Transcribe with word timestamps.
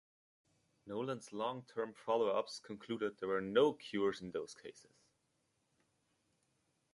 Nolen's 0.87 1.31
long 1.31 1.63
term 1.65 1.93
follow-ups 1.93 2.59
concluded 2.59 3.19
there 3.19 3.29
were 3.29 3.39
no 3.39 3.73
cures 3.73 4.19
in 4.19 4.31
those 4.31 4.55
cases. 4.55 5.05